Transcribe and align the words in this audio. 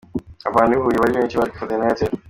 Abantu 0.49 0.73
i 0.75 0.79
Huye 0.83 0.97
bari 1.01 1.17
benshi 1.17 1.37
baje 1.39 1.51
kwifatanya 1.53 1.81
na 1.81 1.87
Airtel. 1.89 2.11